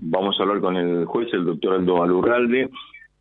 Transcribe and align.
Vamos 0.00 0.38
a 0.38 0.42
hablar 0.42 0.60
con 0.60 0.76
el 0.76 1.04
juez, 1.06 1.28
el 1.32 1.44
doctor 1.44 1.74
Aldo 1.74 2.02
Alurralde. 2.02 2.70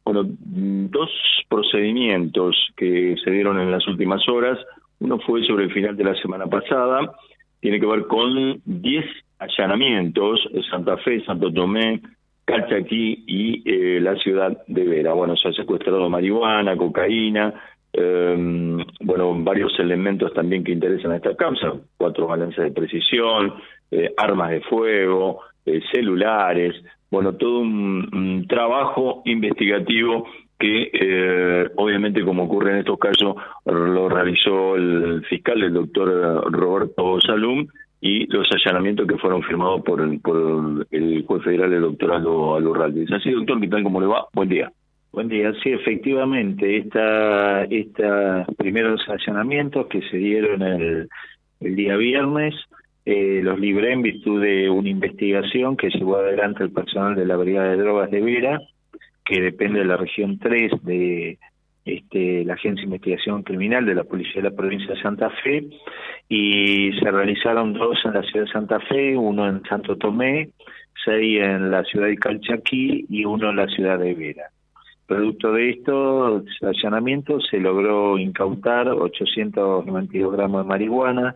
Bueno, 0.03 0.23
dos 0.25 1.09
procedimientos 1.47 2.55
que 2.77 3.15
se 3.23 3.31
dieron 3.31 3.59
en 3.59 3.71
las 3.71 3.87
últimas 3.87 4.27
horas. 4.29 4.59
Uno 4.99 5.19
fue 5.19 5.43
sobre 5.45 5.65
el 5.65 5.73
final 5.73 5.95
de 5.95 6.03
la 6.03 6.15
semana 6.15 6.45
pasada, 6.47 7.13
tiene 7.61 7.79
que 7.79 7.85
ver 7.85 8.05
con 8.07 8.61
10 8.65 9.05
allanamientos, 9.39 10.41
Santa 10.69 10.97
Fe, 10.97 11.23
Santo 11.25 11.51
Tomé, 11.51 12.01
Calchaquí 12.45 13.23
y 13.27 13.63
eh, 13.65 13.99
la 14.01 14.15
ciudad 14.15 14.57
de 14.67 14.83
Vera. 14.83 15.13
Bueno, 15.13 15.35
se 15.35 15.49
ha 15.49 15.53
secuestrado 15.53 16.09
marihuana, 16.09 16.75
cocaína, 16.75 17.53
eh, 17.93 18.85
bueno, 19.01 19.33
varios 19.43 19.77
elementos 19.79 20.33
también 20.33 20.63
que 20.63 20.71
interesan 20.71 21.11
a 21.11 21.17
esta 21.17 21.35
causa, 21.35 21.73
cuatro 21.97 22.27
balances 22.27 22.63
de 22.63 22.71
precisión, 22.71 23.53
eh, 23.91 24.13
armas 24.17 24.51
de 24.51 24.61
fuego, 24.61 25.41
eh, 25.65 25.81
celulares, 25.91 26.75
bueno, 27.11 27.33
todo 27.33 27.59
un, 27.59 28.45
trabajo 28.47 29.21
investigativo 29.25 30.27
que 30.57 30.89
eh, 30.93 31.69
obviamente 31.77 32.23
como 32.23 32.43
ocurre 32.43 32.71
en 32.71 32.77
estos 32.79 32.99
casos 32.99 33.35
lo 33.65 34.09
realizó 34.09 34.75
el 34.75 35.23
fiscal, 35.29 35.63
el 35.63 35.73
doctor 35.73 36.51
Roberto 36.51 37.19
Salum, 37.21 37.67
y 38.01 38.25
los 38.27 38.47
allanamientos 38.51 39.07
que 39.07 39.17
fueron 39.17 39.43
firmados 39.43 39.81
por 39.83 40.01
el, 40.01 40.19
por 40.19 40.87
el 40.91 41.25
juez 41.25 41.43
federal, 41.43 41.73
el 41.73 41.81
doctor 41.81 42.13
Aldo, 42.13 42.55
Aldo 42.55 42.73
Así, 43.15 43.31
doctor, 43.31 43.59
¿qué 43.59 43.67
tal? 43.67 43.83
¿Cómo 43.83 43.99
le 43.99 44.07
va? 44.07 44.25
Buen 44.33 44.49
día. 44.49 44.71
Buen 45.11 45.27
día, 45.27 45.51
sí, 45.63 45.71
efectivamente, 45.71 46.77
esta, 46.77 47.63
esta 47.63 48.45
primeros 48.57 49.01
allanamientos 49.09 49.87
que 49.87 50.01
se 50.03 50.17
dieron 50.17 50.61
el, 50.61 51.09
el 51.61 51.75
día 51.75 51.97
viernes, 51.97 52.53
eh, 53.11 53.41
los 53.41 53.59
libré 53.59 53.93
en 53.93 54.03
virtud 54.03 54.39
de 54.39 54.69
una 54.69 54.87
investigación 54.87 55.75
que 55.75 55.89
llevó 55.89 56.17
adelante 56.17 56.63
el 56.63 56.71
personal 56.71 57.15
de 57.15 57.25
la 57.25 57.37
Brigada 57.37 57.71
de 57.71 57.77
Drogas 57.77 58.11
de 58.11 58.21
Vera, 58.21 58.61
que 59.25 59.41
depende 59.41 59.79
de 59.79 59.85
la 59.85 59.97
región 59.97 60.37
3 60.37 60.73
de 60.83 61.39
este, 61.85 62.45
la 62.45 62.53
Agencia 62.53 62.81
de 62.81 62.85
Investigación 62.85 63.41
Criminal 63.41 63.83
de 63.87 63.95
la 63.95 64.03
Policía 64.03 64.43
de 64.43 64.51
la 64.51 64.55
Provincia 64.55 64.93
de 64.93 65.01
Santa 65.01 65.31
Fe, 65.43 65.65
y 66.29 66.91
se 66.99 67.09
realizaron 67.09 67.73
dos 67.73 67.97
en 68.05 68.13
la 68.13 68.21
ciudad 68.21 68.45
de 68.45 68.51
Santa 68.51 68.79
Fe, 68.81 69.17
uno 69.17 69.49
en 69.49 69.63
Santo 69.63 69.97
Tomé, 69.97 70.49
seis 71.03 71.41
en 71.41 71.71
la 71.71 71.83
ciudad 71.85 72.05
de 72.05 72.15
Calchaquí 72.15 73.07
y 73.09 73.25
uno 73.25 73.49
en 73.49 73.55
la 73.55 73.67
ciudad 73.69 73.97
de 73.97 74.13
Vera. 74.13 74.51
Producto 75.07 75.53
de 75.53 75.71
estos 75.71 76.43
allanamientos 76.61 77.47
se 77.49 77.59
logró 77.59 78.19
incautar 78.19 78.87
892 78.87 80.31
gramos 80.31 80.63
de 80.63 80.69
marihuana, 80.69 81.33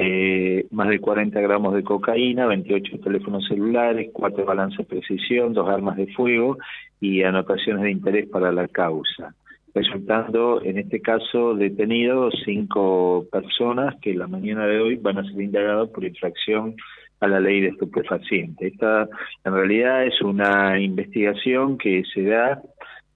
eh, 0.00 0.64
más 0.70 0.88
de 0.88 1.00
40 1.00 1.40
gramos 1.40 1.74
de 1.74 1.82
cocaína, 1.82 2.46
28 2.46 3.00
teléfonos 3.00 3.44
celulares, 3.48 4.10
cuatro 4.12 4.44
balances 4.44 4.78
de 4.78 4.84
precisión, 4.84 5.52
dos 5.52 5.68
armas 5.68 5.96
de 5.96 6.06
fuego 6.12 6.56
y 7.00 7.24
anotaciones 7.24 7.82
de 7.82 7.90
interés 7.90 8.28
para 8.28 8.52
la 8.52 8.68
causa, 8.68 9.34
resultando 9.74 10.62
en 10.62 10.78
este 10.78 11.00
caso 11.00 11.54
detenidos 11.54 12.32
cinco 12.44 13.26
personas 13.32 13.96
que 14.00 14.14
la 14.14 14.28
mañana 14.28 14.66
de 14.66 14.78
hoy 14.78 14.94
van 14.94 15.18
a 15.18 15.24
ser 15.24 15.40
indagados 15.40 15.90
por 15.90 16.04
infracción 16.04 16.76
a 17.18 17.26
la 17.26 17.40
ley 17.40 17.60
de 17.60 17.70
estupefacientes. 17.70 18.74
Esta 18.74 19.08
en 19.44 19.52
realidad 19.52 20.06
es 20.06 20.22
una 20.22 20.78
investigación 20.78 21.76
que 21.76 22.04
se 22.14 22.22
da 22.22 22.62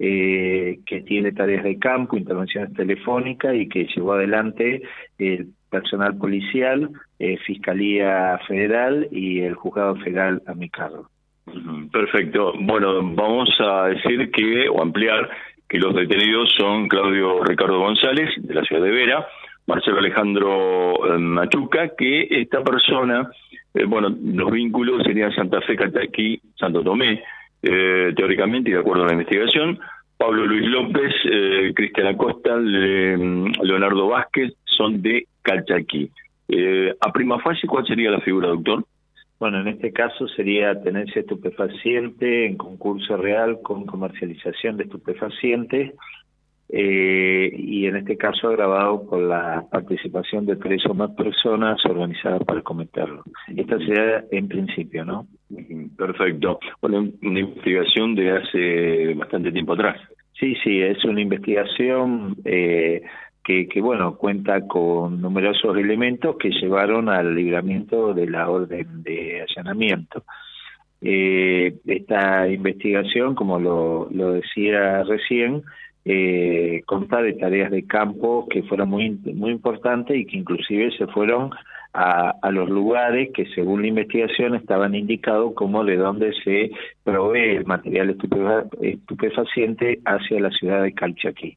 eh, 0.00 0.80
que 0.84 1.03
tiene 1.03 1.30
tareas 1.30 1.62
de 1.62 1.78
campo, 1.78 2.16
intervenciones 2.16 2.72
telefónicas 2.72 3.55
y 3.55 3.69
que 3.69 3.86
llevó 3.94 4.14
adelante 4.14 4.83
el 5.16 5.53
personal 5.73 6.17
policial, 6.17 6.91
eh, 7.19 7.39
Fiscalía 7.39 8.39
Federal 8.47 9.09
y 9.11 9.41
el 9.41 9.55
Juzgado 9.55 9.97
Federal 9.97 10.42
a 10.47 10.55
mi 10.55 10.69
cargo. 10.69 11.09
Perfecto. 11.91 12.53
Bueno, 12.61 13.01
vamos 13.15 13.48
a 13.59 13.87
decir 13.87 14.31
que, 14.31 14.69
o 14.69 14.83
ampliar, 14.83 15.31
que 15.69 15.78
los 15.78 15.95
detenidos 15.95 16.55
son 16.56 16.87
Claudio 16.89 17.43
Ricardo 17.43 17.78
González, 17.78 18.28
de 18.37 18.55
la 18.55 18.62
ciudad 18.62 18.83
de 18.83 18.91
Vera, 18.91 19.27
Marcelo 19.66 19.99
Alejandro 19.99 21.15
eh, 21.15 21.19
Machuca, 21.19 21.97
que 21.97 22.28
esta 22.31 22.62
persona, 22.62 23.31
bueno, 23.89 24.15
los 24.22 24.50
vínculos 24.50 25.03
serían 25.04 25.34
Santa 25.34 25.62
Fe, 25.62 25.77
Cataquí, 25.77 26.39
Santo 26.54 26.83
Tomé, 26.83 27.22
eh, 27.62 28.12
teóricamente 28.15 28.71
y 28.71 28.75
de 28.75 28.81
acuerdo 28.81 29.04
a 29.04 29.06
la 29.06 29.15
investigación, 29.15 29.78
Pablo 30.19 30.47
Luis 30.47 30.69
López, 30.69 31.12
eh, 31.25 31.72
Cristian 31.75 32.09
Acosta, 32.09 32.56
Leonardo 32.56 34.09
Vázquez 34.09 34.53
son 34.77 35.03
de 35.03 35.27
Calchaquí. 35.43 36.10
Eh, 36.49 36.94
a 37.00 37.12
prima 37.12 37.38
fase, 37.41 37.66
¿cuál 37.66 37.87
sería 37.87 38.10
la 38.10 38.21
figura, 38.21 38.49
doctor? 38.49 38.84
Bueno, 39.38 39.60
en 39.60 39.69
este 39.69 39.93
caso 39.93 40.28
sería 40.28 40.81
tenencia 40.83 41.21
estupefaciente 41.21 42.47
en 42.47 42.56
concurso 42.56 43.16
real 43.16 43.60
con 43.62 43.87
comercialización 43.87 44.77
de 44.77 44.84
estupefacientes 44.84 45.94
eh, 46.69 47.53
y 47.55 47.87
en 47.87 47.97
este 47.97 48.16
caso 48.16 48.49
agravado 48.49 49.05
por 49.05 49.21
la 49.21 49.65
participación 49.71 50.47
de 50.47 50.56
tres 50.56 50.87
o 50.87 50.94
más 50.94 51.10
personas 51.10 51.84
organizadas 51.84 52.43
para 52.44 52.62
cometerlo. 52.62 53.25
Esta 53.54 53.78
sería 53.78 54.25
en 54.31 54.49
principio, 54.49 55.04
¿no? 55.04 55.27
Perfecto. 55.99 56.60
Bueno, 56.81 57.09
una 57.22 57.41
investigación 57.41 58.15
de 58.15 58.31
hace 58.31 59.15
bastante 59.15 59.53
tiempo 59.53 59.75
atrás. 59.75 60.00
Sí, 60.39 60.54
sí, 60.65 60.81
es 60.81 61.04
una 61.04 61.21
investigación 61.21 62.37
eh, 62.44 63.03
que, 63.44 63.66
que, 63.69 63.80
bueno, 63.80 64.16
cuenta 64.16 64.66
con 64.66 65.20
numerosos 65.20 65.76
elementos 65.76 66.36
que 66.38 66.50
llevaron 66.50 67.08
al 67.08 67.34
libramiento 67.34 68.14
de 68.14 68.28
la 68.28 68.48
orden 68.48 69.03
de 69.03 69.42
allanamiento. 69.42 70.25
Eh, 71.00 71.75
esta 71.86 72.48
investigación, 72.48 73.34
como 73.34 73.58
lo, 73.58 74.08
lo 74.10 74.34
decía 74.34 75.03
recién, 75.03 75.62
eh, 76.04 76.82
consta 76.86 77.22
de 77.22 77.34
tareas 77.34 77.70
de 77.70 77.86
campo 77.86 78.47
que 78.48 78.62
fueron 78.64 78.91
muy, 78.91 79.10
muy 79.10 79.50
importantes 79.50 80.16
y 80.16 80.26
que 80.26 80.36
inclusive 80.36 80.91
se 80.97 81.06
fueron 81.09 81.50
a, 81.92 82.34
a 82.42 82.50
los 82.50 82.69
lugares 82.70 83.30
que 83.34 83.47
según 83.54 83.82
la 83.82 83.88
investigación 83.88 84.54
estaban 84.54 84.94
indicados 84.94 85.53
como 85.54 85.84
de 85.84 85.97
dónde 85.97 86.32
se 86.44 86.70
provee 87.04 87.56
el 87.56 87.66
material 87.66 88.16
estupefaciente 88.80 90.00
hacia 90.04 90.41
la 90.41 90.50
ciudad 90.50 90.82
de 90.82 90.94
Calchaquí. 90.94 91.56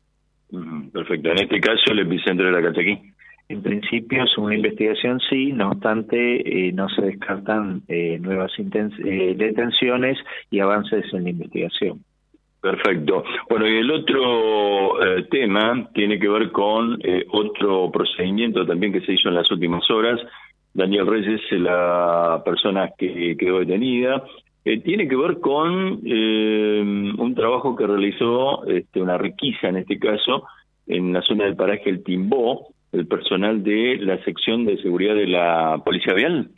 Perfecto. 0.91 1.31
En 1.31 1.39
este 1.39 1.59
caso, 1.59 1.91
el 1.91 1.99
epicentro 1.99 2.45
de 2.45 2.51
la 2.51 2.61
Calchaquí. 2.61 2.99
En 3.47 3.61
principio 3.61 4.23
es 4.23 4.37
una 4.39 4.55
investigación, 4.55 5.19
sí, 5.29 5.51
no 5.53 5.69
obstante, 5.69 6.67
eh, 6.67 6.71
no 6.71 6.89
se 6.89 7.03
descartan 7.03 7.83
eh, 7.87 8.17
nuevas 8.19 8.51
eh, 8.57 9.35
detenciones 9.37 10.17
y 10.49 10.59
avances 10.59 11.05
en 11.13 11.25
la 11.25 11.29
investigación. 11.29 11.99
Perfecto. 12.65 13.23
Bueno, 13.47 13.67
y 13.67 13.77
el 13.77 13.91
otro 13.91 15.05
eh, 15.05 15.27
tema 15.29 15.87
tiene 15.93 16.17
que 16.17 16.27
ver 16.27 16.51
con 16.51 16.99
eh, 17.03 17.23
otro 17.29 17.91
procedimiento 17.91 18.65
también 18.65 18.91
que 18.91 19.01
se 19.01 19.13
hizo 19.13 19.29
en 19.29 19.35
las 19.35 19.51
últimas 19.51 19.87
horas. 19.91 20.19
Daniel 20.73 21.05
Reyes, 21.05 21.41
la 21.51 22.41
persona 22.43 22.89
que 22.97 23.37
quedó 23.37 23.59
detenida, 23.59 24.23
eh, 24.65 24.81
tiene 24.81 25.07
que 25.07 25.15
ver 25.15 25.39
con 25.39 26.01
un 26.03 27.33
trabajo 27.35 27.75
que 27.75 27.87
realizó 27.87 28.65
este, 28.65 29.01
una 29.01 29.17
requisa, 29.17 29.69
en 29.69 29.77
este 29.77 29.99
caso, 29.99 30.43
en 30.87 31.13
la 31.13 31.21
zona 31.21 31.45
del 31.45 31.55
paraje 31.55 31.89
El 31.89 32.03
Timbó, 32.03 32.67
el 32.91 33.07
personal 33.07 33.63
de 33.63 33.97
la 33.97 34.23
sección 34.23 34.65
de 34.65 34.81
seguridad 34.81 35.15
de 35.15 35.27
la 35.27 35.81
Policía 35.83 36.13
Vial. 36.13 36.49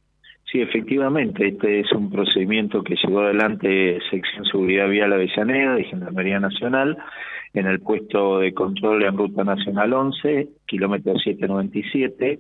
Sí, 0.52 0.62
efectivamente, 0.62 1.48
este 1.48 1.82
es 1.82 1.92
un 1.92 2.10
procedimiento 2.10 2.82
que 2.82 2.96
llevó 2.96 3.20
adelante 3.20 4.00
Sección 4.10 4.46
Seguridad 4.46 4.88
Vial 4.88 5.12
Avellaneda 5.12 5.76
de 5.76 5.84
Gendarmería 5.84 6.40
Nacional 6.40 6.98
en 7.54 7.66
el 7.66 7.80
puesto 7.82 8.40
de 8.40 8.54
control 8.54 9.04
en 9.04 9.18
Ruta 9.18 9.44
Nacional 9.44 9.92
11, 9.92 10.48
kilómetro 10.66 11.18
797, 11.18 12.40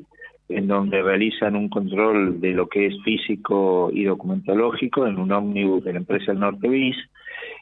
en 0.50 0.68
donde 0.68 1.02
realizan 1.02 1.56
un 1.56 1.69
control 1.69 2.40
de 2.40 2.52
lo 2.52 2.68
que 2.68 2.88
es 2.88 2.96
físico 3.03 3.90
y 3.94 4.06
documentológico 4.06 5.06
en 5.06 5.19
un 5.19 5.31
ómnibus 5.31 5.84
de 5.84 5.94
la 5.94 5.99
empresa 5.99 6.32
El 6.32 6.40
Norte 6.40 6.67
Bis. 6.67 6.96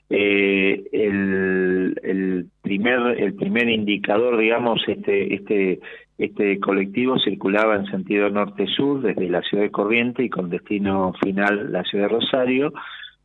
Eh, 0.09 0.83
el, 0.91 2.47
primer 2.61 3.69
indicador, 3.69 4.37
digamos, 4.37 4.81
este 4.87 5.33
este 5.33 5.79
este 6.17 6.59
colectivo 6.59 7.19
circulaba 7.19 7.75
en 7.75 7.87
sentido 7.87 8.29
norte-sur 8.29 9.01
desde 9.01 9.29
la 9.29 9.41
ciudad 9.41 9.63
de 9.63 9.71
Corriente 9.71 10.23
y 10.23 10.29
con 10.29 10.49
destino 10.49 11.13
final 11.21 11.71
la 11.71 11.83
ciudad 11.83 12.05
de 12.05 12.13
Rosario, 12.13 12.73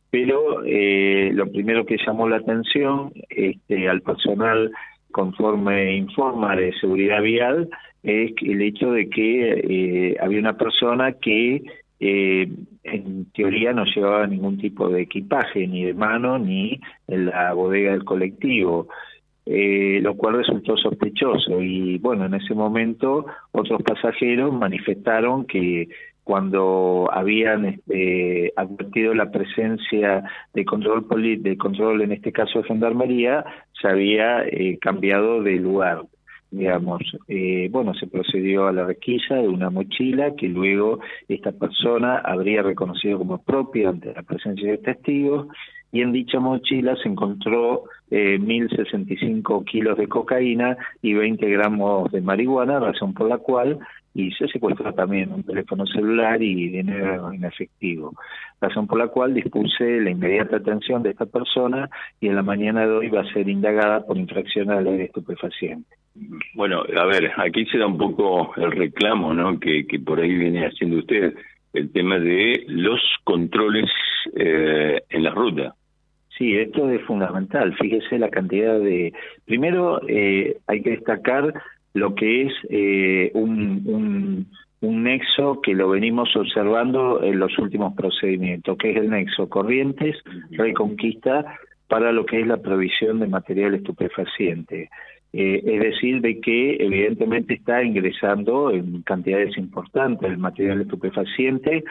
pero 0.09 0.63
eh, 0.65 1.31
lo 1.33 1.49
primero 1.49 1.85
que 1.85 1.97
llamó 2.05 2.27
la 2.27 2.37
atención 2.37 3.13
este, 3.29 3.87
al 3.87 4.01
personal 4.01 4.71
conforme 5.11 5.95
informa 5.95 6.55
de 6.55 6.73
seguridad 6.79 7.21
vial 7.21 7.69
es 8.03 8.31
el 8.41 8.61
hecho 8.61 8.91
de 8.91 9.09
que 9.09 9.51
eh, 9.67 10.17
había 10.19 10.39
una 10.39 10.57
persona 10.57 11.13
que 11.13 11.63
eh, 11.99 12.49
en 12.83 13.25
teoría 13.31 13.73
no 13.73 13.85
llevaba 13.85 14.25
ningún 14.25 14.57
tipo 14.57 14.89
de 14.89 15.01
equipaje, 15.03 15.67
ni 15.67 15.85
de 15.85 15.93
mano, 15.93 16.39
ni 16.39 16.79
en 17.07 17.27
la 17.27 17.53
bodega 17.53 17.91
del 17.91 18.03
colectivo 18.03 18.87
eh, 19.45 19.99
lo 20.01 20.15
cual 20.15 20.35
resultó 20.35 20.77
sospechoso. 20.77 21.61
Y 21.61 21.97
bueno, 21.97 22.25
en 22.25 22.35
ese 22.35 22.53
momento 22.53 23.25
otros 23.51 23.81
pasajeros 23.81 24.53
manifestaron 24.53 25.45
que 25.45 25.89
cuando 26.23 27.09
habían 27.11 27.65
este, 27.65 28.53
advertido 28.55 29.13
la 29.13 29.31
presencia 29.31 30.23
de 30.53 30.65
control 30.65 31.05
de 31.41 31.57
control 31.57 32.01
en 32.01 32.11
este 32.11 32.31
caso 32.31 32.59
de 32.59 32.67
gendarmería 32.67 33.43
se 33.79 33.87
había 33.87 34.43
eh, 34.45 34.77
cambiado 34.79 35.41
de 35.41 35.55
lugar 35.55 36.03
digamos. 36.51 37.01
Eh, 37.27 37.69
bueno 37.71 37.93
se 37.93 38.07
procedió 38.07 38.67
a 38.67 38.73
la 38.73 38.85
requisa 38.85 39.35
de 39.35 39.47
una 39.47 39.69
mochila 39.69 40.35
que 40.35 40.47
luego 40.47 40.99
esta 41.27 41.51
persona 41.53 42.17
habría 42.17 42.61
reconocido 42.61 43.17
como 43.17 43.41
propia 43.41 43.89
ante 43.89 44.13
la 44.13 44.21
presencia 44.21 44.69
de 44.69 44.77
testigos 44.77 45.47
y 45.91 46.01
en 46.01 46.11
dicha 46.11 46.39
mochila 46.39 46.95
se 47.01 47.09
encontró 47.09 47.83
eh, 48.09 48.37
1.065 48.39 49.65
kilos 49.65 49.97
de 49.97 50.07
cocaína 50.07 50.77
y 51.01 51.13
20 51.13 51.49
gramos 51.49 52.11
de 52.11 52.21
marihuana, 52.21 52.79
razón 52.79 53.13
por 53.13 53.27
la 53.27 53.37
cual 53.37 53.79
y 54.13 54.31
se 54.31 54.47
secuestró 54.47 54.93
también 54.93 55.31
un 55.31 55.43
teléfono 55.43 55.85
celular 55.85 56.41
y 56.41 56.69
dinero 56.69 57.31
en 57.31 57.45
efectivo, 57.45 58.13
razón 58.59 58.87
por 58.87 58.99
la 58.99 59.07
cual 59.07 59.33
dispuse 59.33 60.01
la 60.01 60.09
inmediata 60.09 60.57
atención 60.57 61.01
de 61.03 61.11
esta 61.11 61.25
persona 61.25 61.89
y 62.19 62.27
en 62.27 62.35
la 62.35 62.43
mañana 62.43 62.85
de 62.85 62.91
hoy 62.91 63.09
va 63.09 63.21
a 63.21 63.33
ser 63.33 63.47
indagada 63.47 64.05
por 64.05 64.17
infracción 64.17 64.69
a 64.69 64.75
la 64.75 64.81
ley 64.81 64.97
de 64.97 65.03
estupefaciente. 65.05 65.95
Bueno, 66.55 66.83
a 66.97 67.05
ver, 67.05 67.31
aquí 67.37 67.65
se 67.67 67.77
da 67.77 67.87
un 67.87 67.97
poco 67.97 68.53
el 68.57 68.71
reclamo, 68.71 69.33
¿no? 69.33 69.59
Que, 69.59 69.87
que 69.87 69.99
por 69.99 70.19
ahí 70.19 70.33
viene 70.35 70.65
haciendo 70.65 70.97
usted 70.97 71.33
el 71.73 71.91
tema 71.91 72.19
de 72.19 72.65
los 72.67 72.99
controles 73.23 73.89
eh, 74.35 75.01
en 75.09 75.23
la 75.23 75.31
ruta. 75.31 75.73
Sí, 76.37 76.57
esto 76.57 76.89
es 76.89 77.01
fundamental. 77.03 77.75
Fíjese 77.75 78.17
la 78.17 78.29
cantidad 78.29 78.79
de... 78.79 79.13
Primero, 79.45 80.01
eh, 80.07 80.57
hay 80.67 80.81
que 80.81 80.91
destacar 80.91 81.53
lo 81.93 82.15
que 82.15 82.43
es 82.43 82.53
eh, 82.69 83.31
un, 83.33 84.47
un, 84.81 85.03
nexo 85.03 85.61
que 85.61 85.73
lo 85.73 85.89
venimos 85.89 86.35
observando 86.35 87.23
en 87.23 87.39
los 87.39 87.57
últimos 87.59 87.93
procedimientos, 87.93 88.77
que 88.77 88.91
es 88.91 88.97
el 88.97 89.09
nexo 89.09 89.49
Corrientes, 89.49 90.15
Reconquista, 90.51 91.57
para 91.87 92.11
lo 92.11 92.25
que 92.25 92.39
es 92.39 92.47
la 92.47 92.57
provisión 92.57 93.19
de 93.19 93.27
material 93.27 93.75
estupefaciente. 93.75 94.89
Eh, 95.33 95.61
es 95.65 95.79
decir, 95.81 96.21
de 96.21 96.41
que 96.41 96.75
evidentemente 96.79 97.53
está 97.53 97.83
ingresando 97.83 98.71
en 98.71 99.01
cantidades 99.03 99.57
importantes 99.57 100.29
el 100.29 100.37
material 100.37 100.81
estupefaciente 100.81 101.83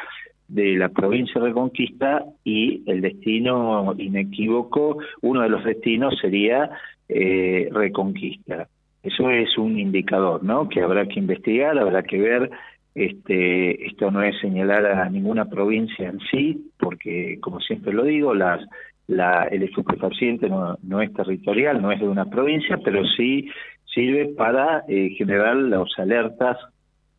de 0.49 0.76
la 0.76 0.88
provincia 0.88 1.41
de 1.41 1.49
Reconquista 1.49 2.25
y 2.44 2.82
el 2.87 3.00
destino 3.00 3.94
inequívoco, 3.97 4.99
uno 5.23 5.43
de 5.43 5.49
los 5.49 5.64
destinos 5.64 6.19
sería 6.20 6.70
eh, 7.08 7.69
Reconquista. 7.73 8.69
Eso 9.02 9.31
es 9.31 9.56
un 9.56 9.79
indicador, 9.79 10.43
¿no? 10.43 10.69
Que 10.69 10.82
habrá 10.82 11.06
que 11.06 11.19
investigar, 11.19 11.79
habrá 11.79 12.02
que 12.02 12.19
ver. 12.19 12.50
Este, 12.94 13.87
esto 13.87 14.11
no 14.11 14.23
es 14.23 14.38
señalar 14.41 14.85
a 14.87 15.08
ninguna 15.08 15.47
provincia 15.47 16.08
en 16.08 16.19
sí, 16.31 16.70
porque, 16.79 17.38
como 17.41 17.61
siempre 17.61 17.93
lo 17.93 18.05
digo, 18.05 18.35
las, 18.35 18.61
la, 19.06 19.44
el 19.44 19.62
estupefaciente 19.62 20.49
no, 20.49 20.76
no 20.82 21.00
es 21.00 21.12
territorial, 21.14 21.81
no 21.81 21.93
es 21.93 22.00
de 22.00 22.08
una 22.08 22.26
provincia, 22.26 22.79
pero 22.85 23.05
sí 23.17 23.49
sirve 23.87 24.26
para 24.37 24.85
eh, 24.88 25.11
generar 25.17 25.56
las 25.56 25.88
alertas 25.99 26.58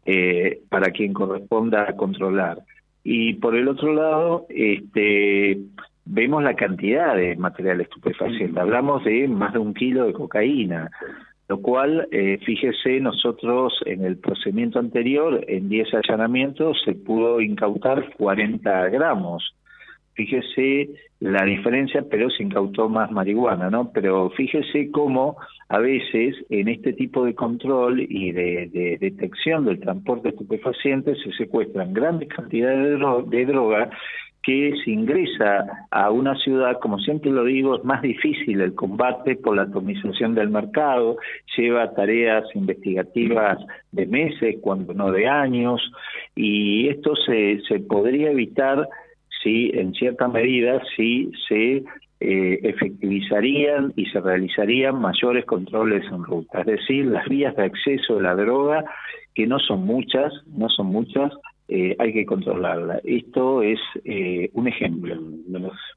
eh, 0.05 0.61
para 0.69 0.91
quien 0.91 1.13
corresponda 1.13 1.95
controlar. 1.95 2.59
Y 3.03 3.33
por 3.35 3.55
el 3.55 3.67
otro 3.67 3.93
lado, 3.93 4.45
este, 4.49 5.57
vemos 6.05 6.43
la 6.43 6.55
cantidad 6.55 7.15
de 7.15 7.35
material 7.35 7.81
estupefaciente. 7.81 8.59
Hablamos 8.59 9.03
de 9.03 9.27
más 9.27 9.53
de 9.53 9.59
un 9.59 9.73
kilo 9.73 10.05
de 10.05 10.13
cocaína, 10.13 10.89
lo 11.51 11.61
cual, 11.61 12.07
eh, 12.13 12.39
fíjese, 12.45 13.01
nosotros 13.01 13.73
en 13.85 14.05
el 14.05 14.15
procedimiento 14.15 14.79
anterior, 14.79 15.43
en 15.49 15.67
10 15.67 15.95
allanamientos, 15.95 16.81
se 16.85 16.93
pudo 16.93 17.41
incautar 17.41 18.13
40 18.15 18.87
gramos. 18.87 19.53
Fíjese 20.13 20.91
la 21.19 21.43
diferencia, 21.43 22.05
pero 22.09 22.29
se 22.29 22.43
incautó 22.43 22.87
más 22.87 23.11
marihuana, 23.11 23.69
¿no? 23.69 23.91
Pero 23.91 24.29
fíjese 24.29 24.91
cómo 24.91 25.35
a 25.67 25.79
veces 25.79 26.37
en 26.49 26.69
este 26.69 26.93
tipo 26.93 27.25
de 27.25 27.35
control 27.35 27.99
y 27.99 28.31
de, 28.31 28.97
detección 29.01 29.65
del 29.65 29.81
transporte 29.81 30.29
de 30.29 30.29
estupefacientes 30.29 31.17
se 31.21 31.33
secuestran 31.33 31.91
grandes 31.91 32.29
cantidades 32.29 32.97
de, 33.29 33.45
droga 33.45 33.89
que 34.43 34.73
se 34.83 34.91
ingresa 34.91 35.65
a 35.91 36.09
una 36.09 36.35
ciudad, 36.35 36.79
como 36.79 36.97
siempre 36.99 37.31
lo 37.31 37.43
digo, 37.43 37.75
es 37.75 37.83
más 37.83 38.01
difícil 38.01 38.61
el 38.61 38.73
combate 38.73 39.35
por 39.35 39.55
la 39.55 39.63
atomización 39.63 40.33
del 40.33 40.49
mercado, 40.49 41.17
lleva 41.55 41.93
tareas 41.93 42.43
investigativas 42.55 43.59
de 43.91 44.05
meses, 44.07 44.55
cuando 44.61 44.93
no 44.93 45.11
de 45.11 45.27
años, 45.27 45.81
y 46.35 46.87
esto 46.89 47.15
se, 47.15 47.61
se 47.67 47.79
podría 47.81 48.31
evitar 48.31 48.87
si 49.43 49.71
en 49.73 49.93
cierta 49.93 50.27
medida 50.27 50.81
si 50.95 51.31
se 51.47 51.83
eh, 52.19 52.59
efectivizarían 52.63 53.93
y 53.95 54.05
se 54.07 54.19
realizarían 54.19 55.01
mayores 55.01 55.45
controles 55.45 56.03
en 56.11 56.23
ruta, 56.23 56.61
es 56.61 56.67
decir, 56.67 57.05
las 57.05 57.27
vías 57.27 57.55
de 57.55 57.63
acceso 57.63 58.17
de 58.17 58.23
la 58.23 58.35
droga, 58.35 58.85
que 59.33 59.47
no 59.47 59.59
son 59.59 59.85
muchas, 59.85 60.31
no 60.47 60.69
son 60.69 60.87
muchas, 60.87 61.31
eh, 61.71 61.95
hay 61.97 62.13
que 62.13 62.25
controlarla. 62.25 62.99
Esto 63.03 63.63
es 63.63 63.79
eh, 64.05 64.51
un 64.53 64.67
ejemplo, 64.67 65.15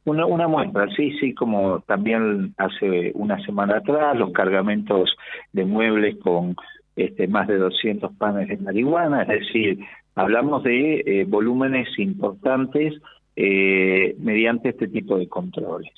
una, 0.04 0.24
una 0.24 0.48
muestra, 0.48 0.88
sí, 0.96 1.12
sí, 1.20 1.34
como 1.34 1.80
también 1.80 2.54
hace 2.56 3.12
una 3.14 3.44
semana 3.44 3.78
atrás, 3.78 4.16
los 4.16 4.32
cargamentos 4.32 5.14
de 5.52 5.66
muebles 5.66 6.16
con 6.22 6.56
este, 6.96 7.28
más 7.28 7.48
de 7.48 7.58
200 7.58 8.12
panes 8.14 8.48
de 8.48 8.56
marihuana, 8.56 9.22
es 9.22 9.40
decir, 9.40 9.80
hablamos 10.14 10.62
de 10.62 11.26
volúmenes 11.28 11.88
importantes 11.98 12.94
eh, 13.36 14.14
mediante 14.18 14.68
este 14.68 14.86
tipo 14.86 15.18
de 15.18 15.28
controles. 15.28 15.92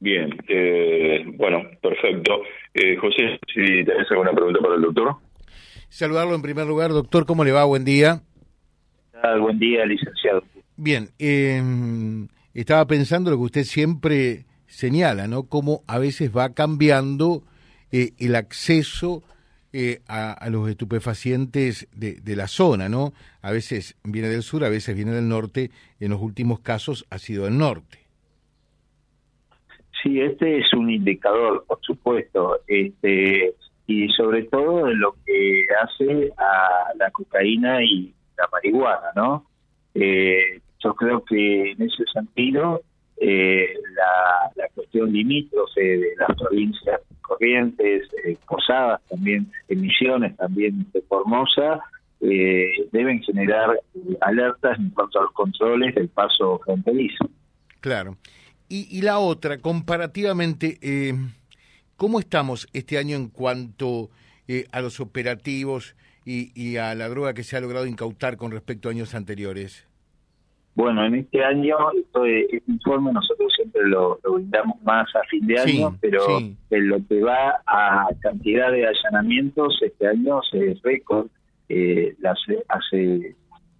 Bien, 0.00 0.34
eh, 0.48 1.24
bueno, 1.36 1.62
perfecto. 1.80 2.42
Eh, 2.74 2.96
José, 2.96 3.38
si 3.54 3.84
tenés 3.84 4.10
alguna 4.10 4.32
pregunta 4.32 4.58
para 4.60 4.74
el 4.74 4.82
doctor. 4.82 5.16
Saludarlo 5.88 6.34
en 6.34 6.42
primer 6.42 6.66
lugar, 6.66 6.90
doctor, 6.90 7.24
¿cómo 7.26 7.44
le 7.44 7.52
va? 7.52 7.64
Buen 7.64 7.84
día. 7.84 8.22
Buen 9.40 9.58
día, 9.58 9.84
licenciado. 9.84 10.42
Bien, 10.76 11.08
em, 11.18 12.28
estaba 12.54 12.86
pensando 12.86 13.30
lo 13.30 13.36
que 13.36 13.42
usted 13.42 13.64
siempre 13.64 14.44
señala, 14.66 15.26
¿no? 15.26 15.44
Cómo 15.44 15.82
a 15.86 15.98
veces 15.98 16.34
va 16.34 16.54
cambiando 16.54 17.42
eh, 17.92 18.12
el 18.18 18.34
acceso 18.34 19.22
eh, 19.72 20.00
a, 20.08 20.48
los 20.50 20.68
estupefacientes 20.68 21.88
de, 21.94 22.14
de, 22.14 22.36
la 22.36 22.48
zona, 22.48 22.88
¿no? 22.88 23.12
A 23.42 23.52
veces 23.52 23.96
viene 24.04 24.28
del 24.28 24.42
sur, 24.42 24.64
a 24.64 24.68
veces 24.68 24.96
viene 24.96 25.12
del 25.12 25.28
norte, 25.28 25.70
en 26.00 26.10
los 26.10 26.20
últimos 26.20 26.60
casos 26.60 27.06
ha 27.10 27.18
sido 27.18 27.44
del 27.44 27.58
norte. 27.58 27.98
Sí, 30.02 30.20
este 30.20 30.58
es 30.58 30.72
un 30.72 30.90
indicador, 30.90 31.64
por 31.66 31.78
supuesto, 31.82 32.60
este 32.66 33.54
y 33.86 34.08
sobre 34.10 34.44
todo 34.44 34.88
en 34.88 35.00
lo 35.00 35.14
que 35.26 35.66
hace 35.82 36.32
a 36.38 36.94
la 36.96 37.10
cocaína 37.10 37.82
y 37.82 38.14
la 38.40 38.48
marihuana, 38.52 39.10
¿no? 39.14 39.46
Eh, 39.94 40.60
yo 40.82 40.94
creo 40.94 41.24
que 41.24 41.72
en 41.72 41.82
ese 41.82 42.04
sentido 42.12 42.82
eh, 43.16 43.74
la, 44.56 44.68
cuestión 44.74 45.12
limítrofe 45.12 45.80
de 45.80 46.08
las 46.18 46.36
provincias 46.38 47.00
Corrientes, 47.20 48.08
eh, 48.24 48.36
Posadas 48.48 49.00
también, 49.08 49.50
emisiones 49.68 50.36
también 50.36 50.86
de 50.92 51.02
Formosa, 51.02 51.80
deben 52.20 53.22
generar 53.22 53.80
alertas 54.20 54.78
en 54.78 54.90
cuanto 54.90 55.20
a 55.20 55.22
los 55.22 55.32
controles 55.32 55.94
del 55.94 56.08
paso 56.08 56.60
fronterizo. 56.64 57.30
Claro. 57.80 58.18
Y, 58.68 59.00
la 59.00 59.18
otra, 59.18 59.58
comparativamente, 59.58 60.78
¿cómo 61.96 62.20
estamos 62.20 62.68
este 62.74 62.98
año 62.98 63.16
en 63.16 63.28
cuanto 63.28 64.10
a 64.70 64.80
los 64.80 65.00
operativos 65.00 65.96
y, 66.24 66.52
y 66.54 66.76
a 66.76 66.94
la 66.94 67.08
droga 67.08 67.34
que 67.34 67.42
se 67.42 67.56
ha 67.56 67.60
logrado 67.60 67.86
incautar 67.86 68.36
con 68.36 68.50
respecto 68.50 68.88
a 68.88 68.92
años 68.92 69.14
anteriores? 69.14 69.86
Bueno, 70.74 71.04
en 71.04 71.16
este 71.16 71.44
año, 71.44 71.76
este 71.92 72.62
informe 72.66 73.12
nosotros 73.12 73.52
siempre 73.54 73.82
lo, 73.88 74.18
brindamos 74.22 74.80
más 74.82 75.08
a 75.16 75.22
fin 75.28 75.46
de 75.46 75.60
año, 75.60 75.96
pero 76.00 76.38
en 76.38 76.88
lo 76.88 76.98
que 77.06 77.20
va 77.20 77.60
a 77.66 78.08
cantidad 78.20 78.70
de 78.70 78.86
allanamientos, 78.86 79.78
este 79.82 80.06
año 80.06 80.40
se 80.50 80.72
es 80.72 80.82
récord. 80.82 81.26
Eh, 81.68 82.16
hace 82.68 83.34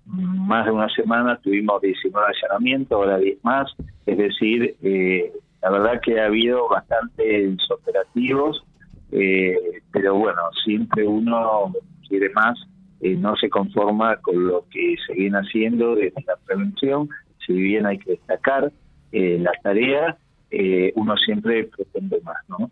más 0.05 0.67
de 0.67 0.73
una 0.73 0.89
semana 0.89 1.39
tuvimos 1.39 1.81
19 1.81 2.27
allanamientos, 2.27 2.97
ahora 2.97 3.19
10 3.19 3.45
más, 3.45 3.73
es 4.07 4.19
decir, 4.19 4.77
eh, 4.83 5.33
la 5.63 5.71
verdad 5.71 6.01
que 6.03 6.21
ha 6.21 6.27
habido 6.27 6.69
bastantes 6.69 7.59
operativos, 7.71 8.65
eh, 9.13 9.57
pero 9.93 10.17
bueno, 10.17 10.43
siempre 10.65 11.07
uno 11.07 11.73
quiere 12.11 12.29
más 12.31 12.59
eh, 13.01 13.17
no 13.17 13.35
se 13.37 13.49
conforma 13.49 14.17
con 14.17 14.47
lo 14.47 14.67
que 14.71 14.97
se 15.07 15.15
viene 15.15 15.39
haciendo 15.39 15.95
desde 15.95 16.23
la 16.27 16.37
prevención, 16.45 17.09
si 17.47 17.55
bien 17.55 17.87
hay 17.87 17.99
que 17.99 18.11
destacar 18.11 18.71
eh, 19.11 19.39
la 19.41 19.53
tarea, 19.63 20.19
eh, 20.51 20.93
uno 20.97 21.17
siempre 21.17 21.65
pretende 21.65 22.21
más, 22.23 22.37
¿no? 22.49 22.71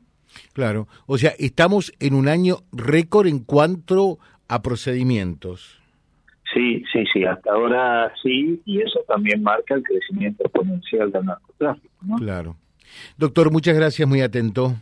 Claro, 0.53 0.87
o 1.07 1.17
sea, 1.17 1.33
estamos 1.39 1.95
en 1.99 2.13
un 2.13 2.29
año 2.29 2.59
récord 2.73 3.27
en 3.27 3.39
cuanto 3.39 4.19
a 4.49 4.61
procedimientos. 4.61 5.81
Sí, 6.53 6.85
sí, 6.93 7.05
sí, 7.11 7.25
hasta 7.25 7.51
ahora 7.53 8.13
sí, 8.23 8.61
y 8.67 8.83
eso 8.83 9.01
también 9.09 9.43
marca 9.43 9.75
el 9.75 9.83
crecimiento 9.83 10.45
exponencial 10.45 11.11
del 11.11 11.25
narcotráfico. 11.25 11.95
¿no? 12.03 12.17
Claro. 12.17 12.57
Doctor, 13.17 13.51
muchas 13.51 13.77
gracias, 13.77 14.07
muy 14.07 14.21
atento. 14.21 14.75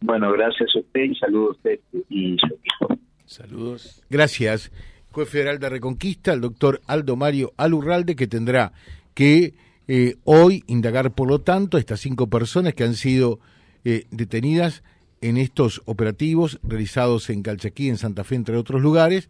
Bueno, 0.00 0.30
gracias 0.32 0.70
a 0.76 0.78
usted 0.78 1.02
y 1.02 1.14
saludos 1.16 1.56
a 1.56 1.58
usted 1.58 1.80
y 2.08 2.36
su 2.38 2.46
equipo. 2.46 3.03
Saludos. 3.26 4.02
Gracias. 4.10 4.70
Juez 5.14 5.28
Federal 5.28 5.60
de 5.60 5.68
Reconquista, 5.68 6.32
el 6.32 6.40
doctor 6.40 6.82
Aldo 6.86 7.14
Mario 7.14 7.52
Alurralde, 7.56 8.16
que 8.16 8.26
tendrá 8.26 8.72
que 9.14 9.54
eh, 9.86 10.16
hoy 10.24 10.64
indagar, 10.66 11.12
por 11.14 11.28
lo 11.28 11.40
tanto, 11.40 11.78
estas 11.78 12.00
cinco 12.00 12.28
personas 12.28 12.74
que 12.74 12.84
han 12.84 12.96
sido 12.96 13.38
eh, 13.84 14.06
detenidas 14.10 14.82
en 15.20 15.36
estos 15.36 15.82
operativos 15.84 16.58
realizados 16.62 17.30
en 17.30 17.42
Calchaquí, 17.42 17.88
en 17.88 17.96
Santa 17.96 18.24
Fe, 18.24 18.34
entre 18.34 18.56
otros 18.56 18.82
lugares, 18.82 19.28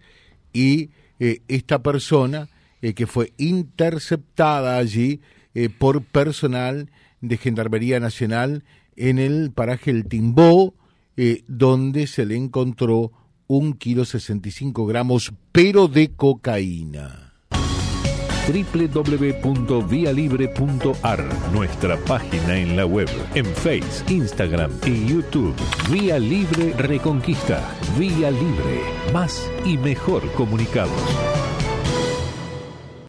y 0.53 0.91
eh, 1.21 1.41
esta 1.49 1.83
persona 1.83 2.49
que 2.97 3.07
fue 3.07 3.33
interceptada 3.39 4.77
allí 4.77 5.23
por 5.79 6.05
personal 6.05 6.91
de 7.23 7.39
Gendarmería 7.39 7.99
Nacional 7.99 8.63
en 8.95 9.19
el 9.19 9.53
paraje 9.53 9.91
El 9.91 10.05
Timbó, 10.05 10.75
donde 11.49 12.07
se 12.07 12.27
le 12.27 12.37
encontró 12.37 13.11
un 13.47 13.75
kilo 13.75 14.05
65 14.05 14.87
gramos, 14.87 15.33
pero 15.53 15.89
de 15.89 16.13
cocaína 16.13 17.25
www.vialibre.ar, 18.47 21.25
nuestra 21.53 21.97
página 21.97 22.59
en 22.59 22.77
la 22.77 22.85
web, 22.85 23.09
en 23.35 23.47
Face, 23.47 24.05
Instagram 24.09 24.71
y 24.85 25.07
YouTube. 25.07 25.55
Vía 25.91 26.19
Libre 26.19 26.75
Reconquista. 26.75 27.67
Vía 27.99 28.31
Libre. 28.31 28.83
Más 29.13 29.51
y 29.65 29.79
mejor 29.79 30.31
comunicados. 30.33 30.93